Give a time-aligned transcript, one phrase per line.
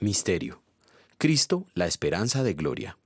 [0.00, 0.60] Misterio.
[1.18, 2.98] Cristo, la esperanza de gloria.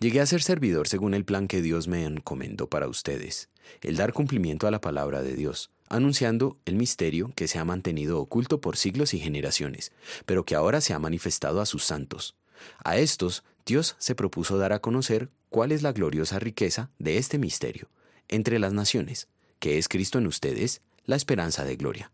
[0.00, 3.50] Llegué a ser servidor según el plan que Dios me encomendó para ustedes,
[3.82, 8.20] el dar cumplimiento a la palabra de Dios, anunciando el misterio que se ha mantenido
[8.20, 9.92] oculto por siglos y generaciones,
[10.24, 12.36] pero que ahora se ha manifestado a sus santos.
[12.82, 17.36] A estos Dios se propuso dar a conocer cuál es la gloriosa riqueza de este
[17.36, 17.90] misterio
[18.28, 19.28] entre las naciones,
[19.58, 22.10] que es Cristo en ustedes, la esperanza de gloria.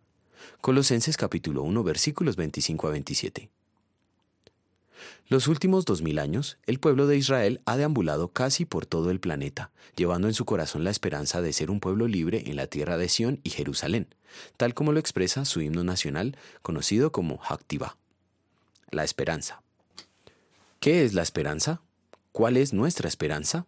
[0.61, 3.51] Colosenses capítulo 1 versículos 25 a 27.
[5.31, 9.21] Los últimos dos mil años, el pueblo de Israel ha deambulado casi por todo el
[9.21, 12.97] planeta, llevando en su corazón la esperanza de ser un pueblo libre en la tierra
[12.97, 14.07] de Sión y Jerusalén,
[14.57, 17.99] tal como lo expresa su himno nacional conocido como Haktiva.
[18.91, 19.61] La esperanza.
[20.81, 21.83] ¿Qué es la esperanza?
[22.33, 23.67] ¿Cuál es nuestra esperanza?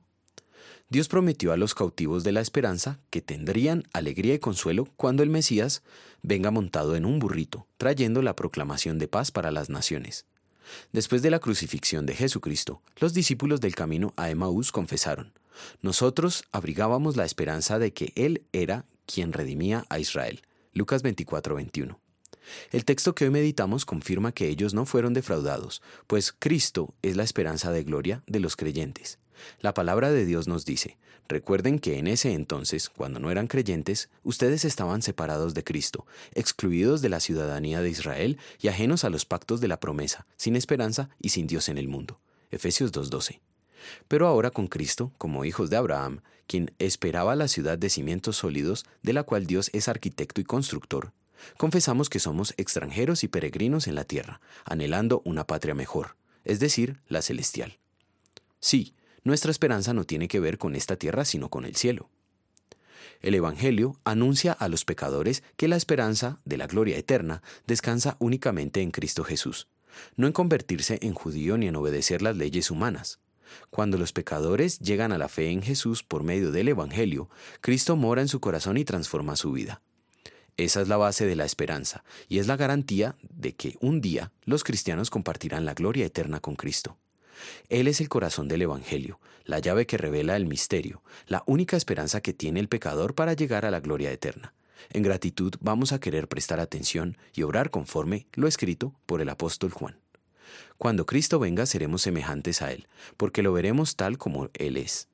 [0.88, 5.28] Dios prometió a los cautivos de la esperanza que tendrían alegría y consuelo cuando el
[5.28, 5.82] Mesías
[6.22, 10.24] venga montado en un burrito, trayendo la proclamación de paz para las naciones.
[10.92, 15.32] Después de la crucifixión de Jesucristo, los discípulos del camino a Emaús confesaron,
[15.82, 20.42] Nosotros abrigábamos la esperanza de que Él era quien redimía a Israel.
[20.72, 22.00] Lucas 24, 21.
[22.72, 27.22] El texto que hoy meditamos confirma que ellos no fueron defraudados, pues Cristo es la
[27.22, 29.19] esperanza de gloria de los creyentes.
[29.60, 34.08] La palabra de Dios nos dice, recuerden que en ese entonces, cuando no eran creyentes,
[34.22, 39.24] ustedes estaban separados de Cristo, excluidos de la ciudadanía de Israel y ajenos a los
[39.24, 42.20] pactos de la promesa, sin esperanza y sin Dios en el mundo.
[42.50, 43.40] Efesios 2.12.
[44.08, 48.84] Pero ahora con Cristo, como hijos de Abraham, quien esperaba la ciudad de cimientos sólidos,
[49.02, 51.12] de la cual Dios es arquitecto y constructor,
[51.56, 57.00] confesamos que somos extranjeros y peregrinos en la tierra, anhelando una patria mejor, es decir,
[57.08, 57.78] la celestial.
[58.58, 62.08] Sí, nuestra esperanza no tiene que ver con esta tierra, sino con el cielo.
[63.20, 68.80] El Evangelio anuncia a los pecadores que la esperanza de la gloria eterna descansa únicamente
[68.80, 69.68] en Cristo Jesús,
[70.16, 73.20] no en convertirse en judío ni en obedecer las leyes humanas.
[73.68, 77.28] Cuando los pecadores llegan a la fe en Jesús por medio del Evangelio,
[77.60, 79.82] Cristo mora en su corazón y transforma su vida.
[80.56, 84.32] Esa es la base de la esperanza y es la garantía de que un día
[84.44, 86.96] los cristianos compartirán la gloria eterna con Cristo.
[87.68, 92.20] Él es el corazón del Evangelio, la llave que revela el misterio, la única esperanza
[92.20, 94.54] que tiene el pecador para llegar a la gloria eterna.
[94.90, 99.70] En gratitud vamos a querer prestar atención y obrar conforme lo escrito por el apóstol
[99.70, 99.98] Juan.
[100.78, 105.08] Cuando Cristo venga seremos semejantes a Él, porque lo veremos tal como Él es.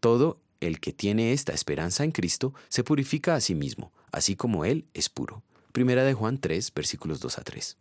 [0.00, 4.64] Todo el que tiene esta esperanza en Cristo se purifica a sí mismo, así como
[4.64, 5.42] Él es puro.
[5.72, 7.76] Primera de Juan 3, versículos 2 a 3.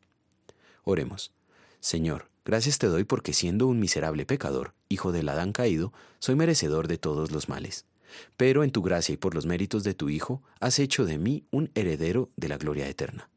[0.83, 1.31] Oremos.
[1.79, 6.87] Señor, gracias te doy porque siendo un miserable pecador, hijo del Adán caído, soy merecedor
[6.87, 7.85] de todos los males.
[8.37, 11.45] Pero en tu gracia y por los méritos de tu Hijo, has hecho de mí
[11.49, 13.29] un heredero de la gloria eterna.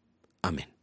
[0.43, 0.74] Amén.